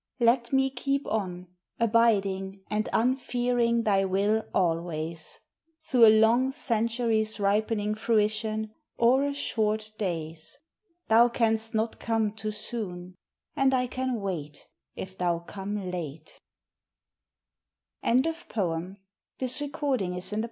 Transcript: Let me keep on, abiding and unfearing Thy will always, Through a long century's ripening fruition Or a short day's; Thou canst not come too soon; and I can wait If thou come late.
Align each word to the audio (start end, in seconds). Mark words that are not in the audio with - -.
Let 0.19 0.51
me 0.51 0.71
keep 0.71 1.05
on, 1.05 1.45
abiding 1.79 2.63
and 2.71 2.89
unfearing 2.91 3.83
Thy 3.83 4.03
will 4.03 4.43
always, 4.51 5.37
Through 5.79 6.07
a 6.07 6.17
long 6.19 6.51
century's 6.51 7.39
ripening 7.39 7.93
fruition 7.93 8.73
Or 8.97 9.23
a 9.23 9.31
short 9.31 9.91
day's; 9.99 10.57
Thou 11.07 11.29
canst 11.29 11.75
not 11.75 11.99
come 11.99 12.31
too 12.33 12.49
soon; 12.49 13.13
and 13.55 13.75
I 13.75 13.85
can 13.85 14.19
wait 14.21 14.67
If 14.95 15.19
thou 15.19 15.37
come 15.37 15.91
late. 15.91 16.39